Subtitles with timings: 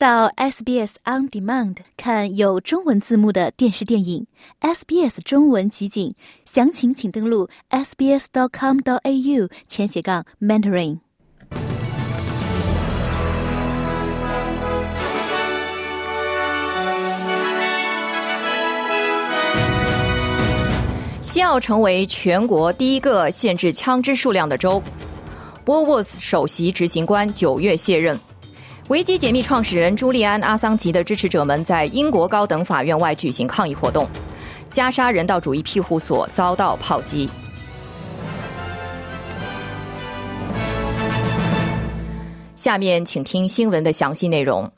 [0.00, 4.26] 到 SBS On Demand 看有中文字幕的电视电影
[4.62, 6.14] SBS 中文集锦，
[6.46, 11.00] 详情请登录 sbs.com.au 前斜杠 mentoring。
[21.20, 24.82] 西澳成为全国第一个限制枪支数量的州。
[25.66, 28.18] 沃沃斯首席执行官九月卸任。
[28.90, 34.04] 维基解密创始人朱利安·阿桑奇的支持者们在英国高等法院外举行抗议活动。
[34.68, 37.30] 加沙人道主义庇护所遭到炮击。
[42.56, 44.68] 下面请听新闻的详细内容。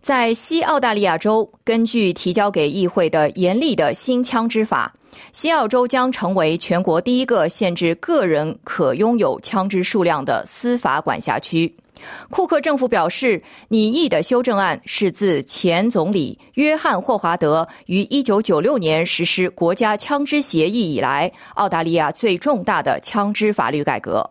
[0.00, 4.92] 在西澳大利亚州，根据提交给议会的严厉的新枪支法。
[5.30, 11.72] 西澳州将成为全国第一个限制个人可拥有枪支数量的司法管辖区。
[12.30, 24.28] 库克政府表示，拟议的修正案是自前总理约翰霍华德于1996年实施国家枪支协议以来，澳大利亚最重大的枪支法律改革。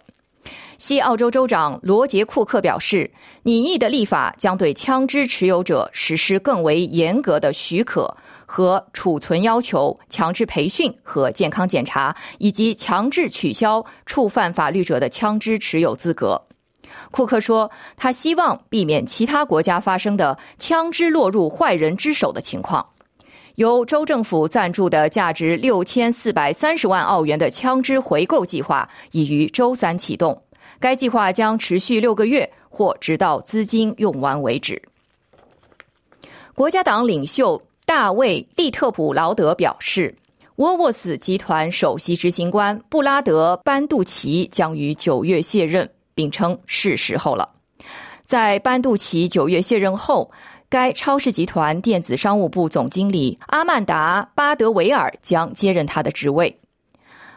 [0.78, 3.12] 西澳洲州长罗杰·库克表示，
[3.44, 8.12] 拟议的立法将对枪支持有者实施更为严格的许可
[8.48, 16.42] 和储存要求、强制培训和健康检查，以及强制取消触犯法律者的枪支持有资格。
[17.12, 22.86] 库克说，他希望避免其他国家发生的枪支落入坏人之手的情况。
[23.56, 30.42] 由州政府赞助的价值六千四百三十万澳元的枪支回购计划已于周三启动。
[30.80, 34.82] 该计划将持续六个月，或直到资金用完为止。
[36.56, 40.16] 国家党领袖大卫·利特普劳德表示，
[40.56, 45.90] 沃沃斯集团首席执行官布拉德·班杜奇将于九月卸任，
[46.22, 47.56] 并称是时候了。
[48.24, 50.30] 在班杜奇九月卸任后，
[50.70, 56.60] 该超市集团电子商务部总经理阿曼达·巴德维尔将接任他的职位。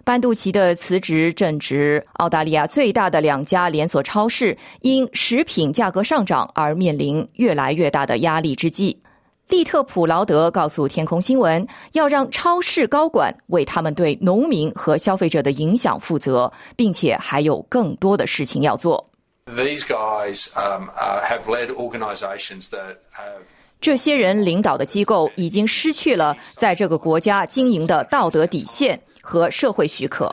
[0.04, 9.00] 班杜奇的辞职正值澳大利亚最大的两家连锁超市因食品价格上涨而面临越来越大的压力之际。
[9.49, 19.04] 利特普劳德告诉天空新闻，要让超市高管为他们对农民和消费者的影响负责，并且还有更多的事情要做。
[19.47, 23.43] These guys have led organizations that have.
[23.81, 29.00] 这些人领导的机构已经失去了在这个国家经营的道德底线。
[29.27, 30.31] 和社会许可，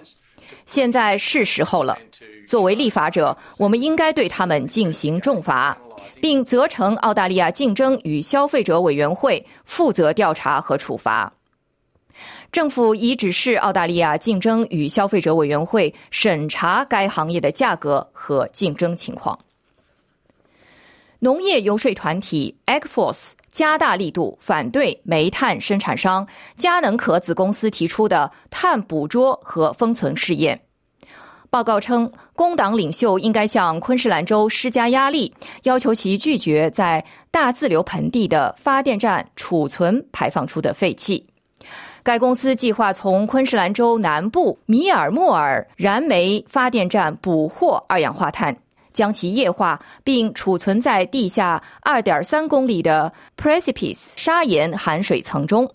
[0.65, 1.97] 现在是时候了。
[2.47, 5.77] 作为立法者，我们应该对他们进行重罚，
[6.19, 11.31] 并责成澳大利亚竞争与消费者委员会负责调查和处罚。
[12.51, 19.37] 政府已指示澳大利亚竞争与消费者委员会审查该行业的价格和竞争情况。
[21.23, 23.33] 农业游说团体 Agforce。
[23.51, 30.59] 加大力度反对煤炭生产商佳能可子公司提出的碳捕捉和封存试验。
[31.49, 35.33] 报告称，工党领袖应该向昆士兰州施加压力，
[35.63, 41.27] 要求其拒绝在大自流盆地的发电站储存排放出的废气。
[42.03, 48.57] 该公司计划从昆士兰州南部米尔莫尔燃煤发电站捕获二氧化碳。
[48.93, 55.69] 将其液化并储存在地下二点三公里的 Precipice 砂岩含水层中。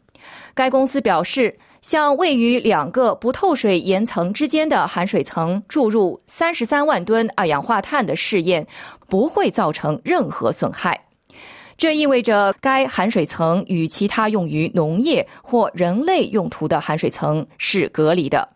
[0.54, 8.66] 该公司表示，向位于两个不透水岩层之间的含水层注入三十三万吨二氧化碳的试验
[9.08, 11.00] 不会造成任何损害。
[11.76, 18.48] 这意味着该含水层与其他用于农业或人类用途的含水层是隔离的。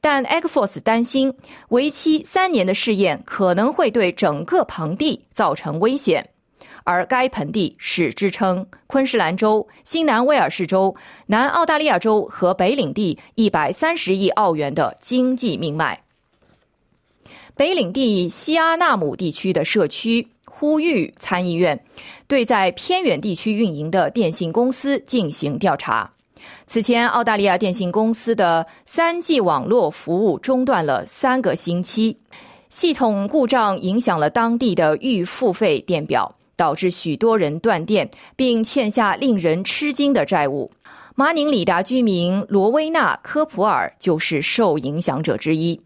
[0.00, 1.34] 但 Agforce 担心，
[1.70, 6.30] 为期三年的试验可能会对整个盆地造成危险，
[6.84, 10.94] 而该盆地是支撑昆士兰州、新南威尔士州、
[11.26, 16.04] 南澳大利亚州和北领地一百三十亿澳元的经济命脉。
[17.56, 21.84] 北领地西阿纳姆地区的社区呼吁参议院
[22.28, 26.12] 对在偏远地区运营的电信公司进行调查。
[26.66, 32.16] 此前，澳大利亚电信公司的三 G 网络服务中断了三个星期，
[32.68, 40.70] 系统故障影响了当地的预付费电表，导致许多人断电，并欠下令人吃惊的债务。
[41.14, 45.80] 马宁里达居民罗威纳·科普尔就是受影响者之一。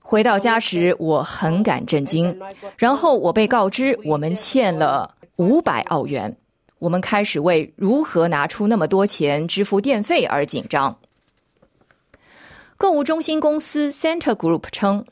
[0.00, 2.34] 回到家时，我很感震惊，
[2.76, 5.16] 然后我被告知我们欠了。
[5.38, 6.36] 五百澳元，
[6.80, 10.98] 我们开始为如何拿出那么多钱支付电费而紧张。
[12.76, 15.04] 购物中心公司 Center Group 称，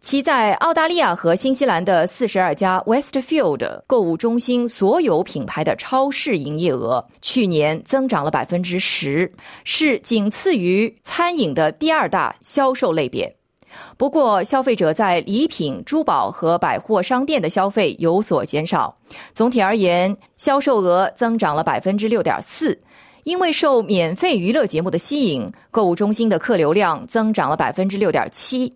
[0.00, 9.30] 其在澳大利亚和新西兰的四十二家 Westfield 购物中心所有品牌的超市营业额去年增长了百分之十，
[9.64, 13.36] 是仅次于餐饮的第二大销售类别。
[13.96, 18.96] 不过，消费者在礼品、珠宝和百货商店的消费有所减少。
[19.34, 22.78] 总体而言，销售额增长了百分之六点四。
[23.24, 28.72] 因为受免费娱乐节目的吸引，购物中心的客流量增长了百分之六点七。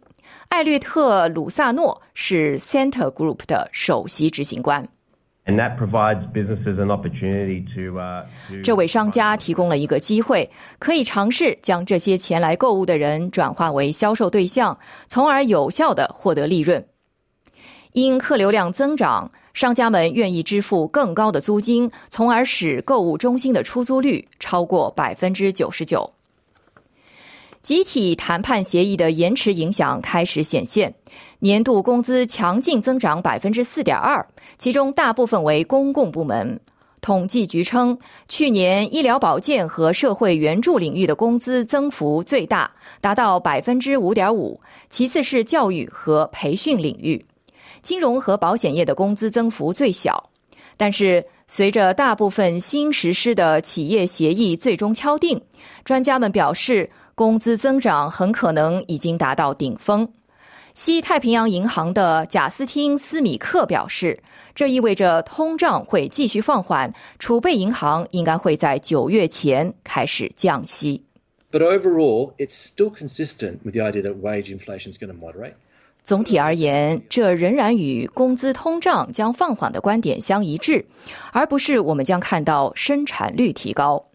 [0.48, 4.84] 艾略特·鲁萨诺是 Center Group 的首席执行官。
[8.62, 16.86] 这为商家提供了一个机会，可以尝试将这些前来购物的人转化为销售对象，从而有效的获得利润。
[17.92, 26.12] 因客流量增长，商家们愿意支付更高的租金，从而使购物中心的出租率超过百分之九十九。
[27.62, 30.94] 集体谈判协议的延迟影响开始显现。
[31.40, 34.26] 年度工资强劲增长百分之四点二，
[34.58, 36.58] 其中大部分为公共部门。
[37.02, 37.98] 统计局称，
[38.28, 42.70] 去年医疗保健和社会援助领域的工资增幅最大，
[43.00, 47.22] 达到百分之五点五，其次是教育和培训领域。
[47.82, 50.30] 金融和保险业的工资增幅最小。
[50.76, 55.40] 但是，随着大部分新实施的企业协议最终敲定，
[55.84, 56.88] 专家们表示，
[57.20, 60.10] 工资增长很可能已经达到顶峰。
[60.72, 64.22] 西太平洋银行的贾斯汀·斯米克表示，
[64.54, 71.04] 这意味着通胀会继续放缓，储备银行应该会在九月前开始降息。
[71.52, 75.52] But overall, it's still consistent with the idea that wage inflation is going to moderate.
[76.02, 80.86] 总体而言，这仍然与工资通胀将放缓的观点相一致，
[81.32, 84.06] 而不是我们将看到生产率提高。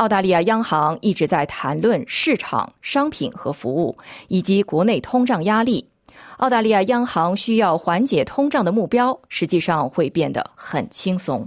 [0.00, 3.94] 澳大利亚央行一直在谈论市场、商品和服务
[4.28, 5.86] 以及国内通胀压力。
[6.38, 11.46] 澳大利亚央行需要缓解通胀的目标，实际上会变得很轻松。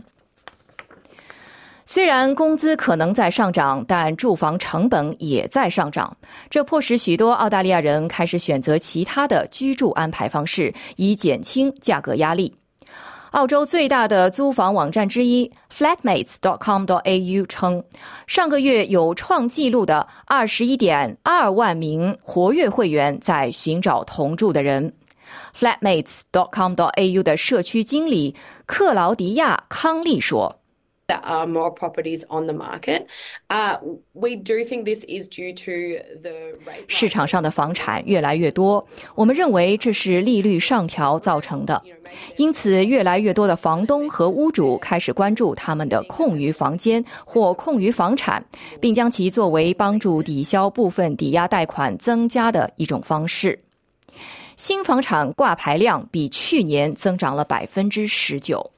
[1.84, 6.16] 虽然工资可能在上涨，但住房成本也在上涨，
[6.48, 12.54] 这迫使许多澳大利亚人开始选择其他的居住安排方式，以减轻价格压力。
[13.34, 17.84] 澳洲最大的租房网站之一 Flatmates.com.au 称，
[18.28, 24.94] 上个月有创纪录的二十一点二万名活跃会员在寻找同住的人。
[25.58, 28.36] Flatmates.com.au 的社区经理
[28.68, 30.60] 克劳迪亚·康利说。
[31.06, 33.08] There are more properties on the market.
[33.50, 33.78] Uh,
[34.14, 36.86] we do think this is due to the rate.
[36.88, 41.84] 市场上的房产越来越多，我们认为这是利率上调造成的。
[42.38, 48.46] 因此，越来越多的房东和屋主开始关注他们的空余房间或空余房产，
[48.80, 53.60] 并将其作为帮助抵消部分抵押贷款增加的一种方式。
[54.56, 58.72] 新房产挂牌量比去年增长了百分之十九。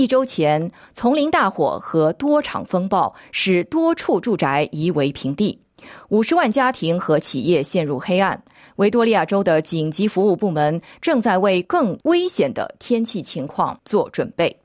[0.00, 5.60] 一周前，丛林大火和多场风暴使多处住宅夷为平地，
[6.08, 8.42] 五十万家庭和企业陷入黑暗。
[8.76, 14.56] 维多利亚州的紧急服务部门正在为更危险的天气情况做准备。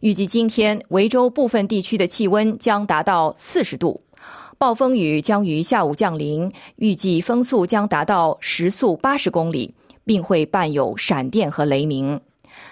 [0.00, 4.00] 预计今天，维州部分地区的气温将达到四十度，
[4.58, 9.72] 暴风雨将于下午降临，预计风速将达到时速八十公里，
[10.04, 12.20] 并会伴有闪电和雷鸣。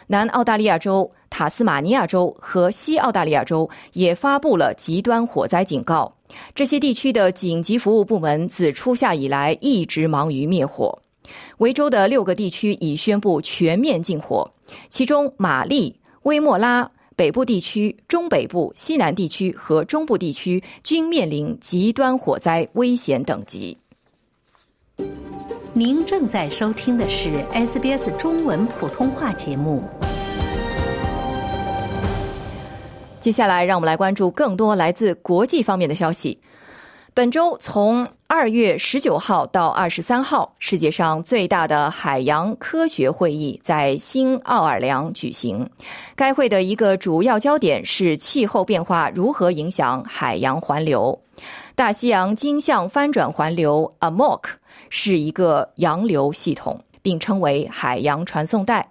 [0.07, 6.13] 南澳大利亚州、塔斯马尼亚州和西澳大利亚州也发布了极端火灾警告。
[6.55, 10.97] 这些地区的紧急服务部门自初夏以来一直忙于灭火。
[11.59, 14.53] 维州的六个地区已宣布全面禁火，
[14.89, 23.79] 其中玛丽、威莫拉、北部地区、中北部、西南地区和中部地区均面临极端火灾危险等级。
[25.81, 29.83] 您正在收听的是 SBS 中文普通话节目。
[33.19, 36.39] 接下来，让我们来关注更多来自国际方面的消息。
[37.15, 45.69] 本周从二月十九号到二十三号，世界上最大的海洋科学会议在新奥尔良举行。
[46.15, 51.21] 该会的一个主要焦点是气候变化如何影响海洋环流。
[51.75, 54.43] 大西洋经向翻转环流 （AMOC）
[54.91, 58.89] 是一个洋流系统，并称为海洋传送带。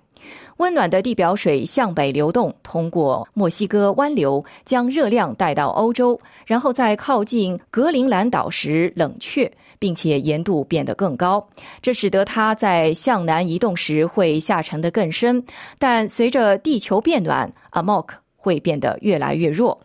[0.58, 11.48] 温暖的地表水向北流动，通过墨西哥湾流将热量带到欧洲，然后在靠近格陵兰岛时冷却，并且盐度变得更高。
[11.82, 15.44] 这使得它在向南移动时会下沉得更深。
[15.78, 19.80] 但随着地球变暖，AMOC 会变得越来越弱。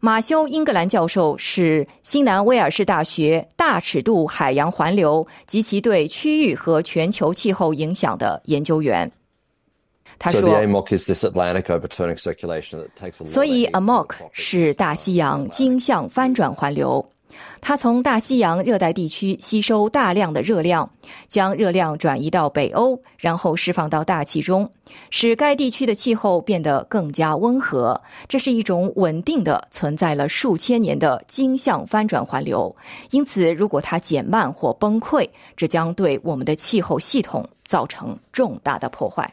[0.00, 9.10] 马修·英格兰教授是新南威尔士大学大尺度海洋环流及其对区域和全球气候影响的研究员。
[10.18, 10.40] 他说
[13.24, 17.04] ：“所以 AMOC 是大西洋经向翻转环流。”
[17.60, 20.88] 它从大西洋热带地区吸收大量的热量，
[21.26, 24.70] 将热量转移到北欧，然后释放到大气中，
[25.10, 28.00] 使该地区的气候变得更加温和。
[28.28, 32.72] 这是一种稳定的、存在了数千年的经向翻转环流。
[33.10, 39.28] 因此，如果它减慢或崩溃，这将对我们的气候系统造成重大的破坏。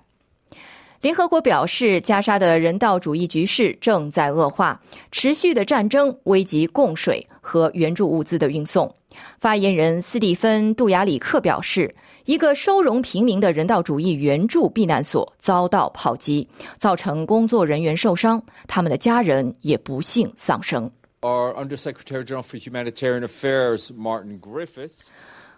[1.01, 4.79] 联合国表示，加沙的人道主义局势正在恶化，
[5.11, 8.93] 持续的战争危及供水和援助物资的运送。
[9.39, 11.91] 发言人斯蒂芬·杜亚里克表示，
[12.25, 20.89] 一个收容平民的人道主义援助避难所遭到炮击，造成工作人员受伤，他们的家人也不幸丧生。
[21.23, 25.05] Our Undersecretary General for Humanitarian Affairs, Martin Griffiths.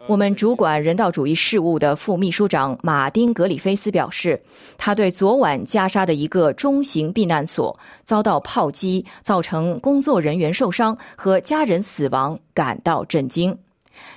[0.08, 4.38] 我们主管人道主义事务的副秘书长马丁·格里菲斯表示，
[4.78, 13.58] 他对昨晚加沙的一个中型避难所遭到炮击，造成工作人员受伤和家人死亡感到震惊。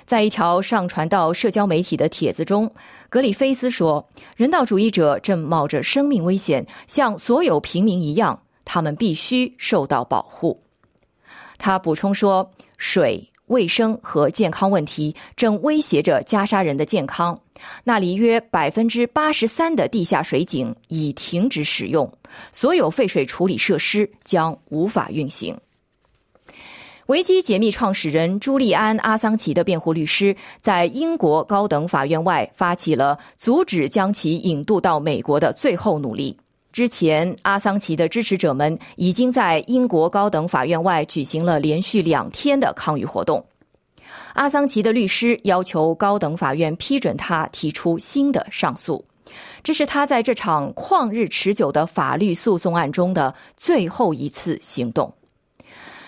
[0.05, 2.69] 在一条上传到社交媒体的帖子中，
[3.07, 10.61] 格里菲斯说：“人道主义者正冒着生命危险，像所有平民一样，他们必须受到保护。”
[11.57, 17.39] 他补充说：“水。”卫生和健康问题正威胁着加沙人的健康。
[17.85, 22.11] 那里约百分之八十三的地下水井已停止使用，
[22.51, 25.57] 所有废水处理设施将无法运行。
[27.05, 36.37] 维基解密创始人朱利安·阿桑奇的辩护律师在英国高等法院外发起了阻止将其引渡到美国的最后努力。
[36.77, 43.43] 之前，阿桑奇的支持者们已经在英国高等法院外举行了连续两天的抗议活动。
[44.35, 49.03] 阿桑奇的律师要求高等法院批准他提出新的上诉，
[49.63, 55.11] 这是他在这场旷日持久的法律诉讼案中的最后一次行动。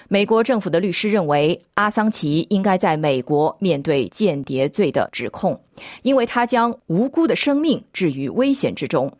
[0.07, 5.59] 美国政府的律师认为，阿桑奇应该在美国面对间谍罪的指控，
[6.03, 9.11] 因为他将无辜的生命置于危险之中。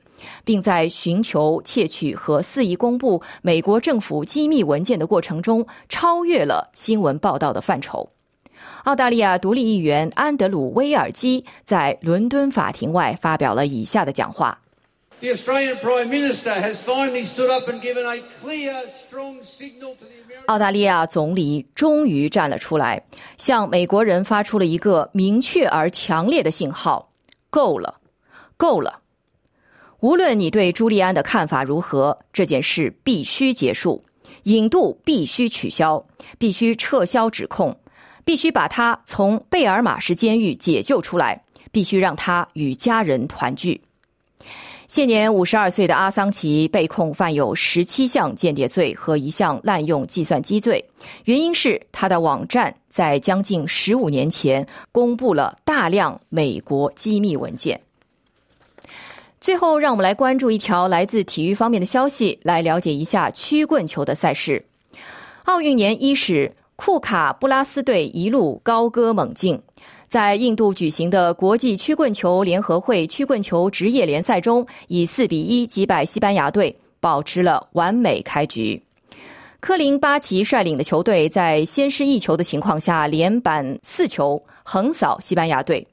[0.44, 8.10] 并在寻求窃取和肆意公布美国政府机密文件的过程中，超越了新闻报道的范畴。
[8.84, 14.60] 澳大利亚独立议员安德鲁·威尔基在伦敦法庭外发表了以下的讲话
[20.48, 23.04] ：“澳大利亚总理终于站了出来，
[23.38, 27.12] 向美国人发出了一个明确而强烈的信号：
[27.50, 27.96] 够了，
[28.58, 28.99] 够了。”
[30.01, 34.01] 无论你对朱利安的看法如何，这件事必须结束，
[34.44, 36.06] 引渡必须取消，
[36.38, 37.77] 必须撤销指控，
[38.24, 43.82] 必须把他从贝尔马什监狱解救出来，必须让他与家人团聚。
[44.88, 50.84] 现年五十二岁的阿桑奇被控犯有十七项间谍罪和一项滥用计算机罪，
[51.25, 57.79] 原因是他的网站在将近十五年前公布了大量美国机密文件。
[59.41, 64.62] 最后，让我们来关注一条来自体育方面的消息，来了解一下曲棍球的赛事。
[65.46, 69.58] 奥运年伊始，库卡布拉斯队一路高歌猛进，
[70.10, 78.81] 在印度举行的国际曲棍球联合会曲棍球职业联赛中，以四比一击败西班牙队，保持了完美开局。
[79.62, 85.88] 科林巴奇率领的球队在先失一球的情况下，连扳四球，横扫西班牙队。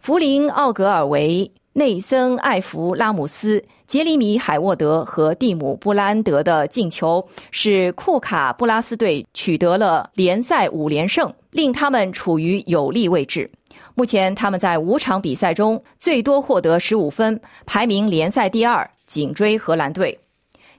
[0.00, 1.50] 弗林奥格尔维。
[1.76, 13.50] 内森·艾弗拉姆斯、杰里米·海沃德和蒂姆·布兰德的进球，使库卡布拉斯队取得了联赛五连胜，令他们处于有利位置。
[13.96, 20.16] 目前，他们在五场比赛中最多获得十五分，排名联赛第二，紧追荷兰队。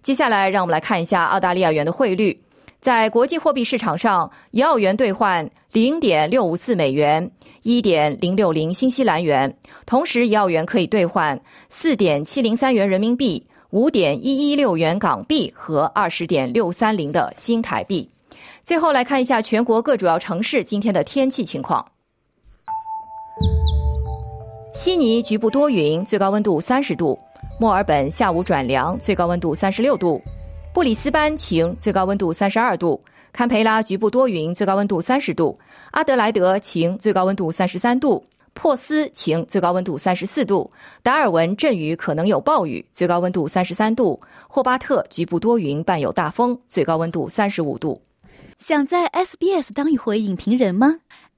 [0.02, 2.40] 接下来，让我们来看一下澳大利亚元的汇率。
[2.86, 7.32] 在国际货币市场上，一澳元兑换零点六五四美元，
[7.64, 9.52] 一点零六零新西兰元。
[9.88, 18.08] 同时，一澳元可以兑换四点七零三元人民币、五点一一六元港币和二十点六三零的新台币。
[18.64, 21.84] 最后来看一下全国各主要城市今天的天气情况：
[24.76, 27.18] 悉尼局部多云，最高温度三十度；
[27.60, 30.22] 墨尔本下午转凉，最高温度三十六度。
[30.76, 33.00] 布里斯班晴，最高温度三十二度；
[33.32, 35.56] 堪培拉局部多云，最高温度三十度；
[35.92, 38.22] 阿德莱德晴，最高温度三十三度；
[38.54, 40.70] 珀斯晴，最高温度三十四度；
[41.02, 48.02] 达尔文阵雨可能有暴雨，最高温度三十三度；霍巴特局部多云，伴有大风，最高温度三十五度。
[48.60, 51.00] 想在 SBS 当一回影评人吗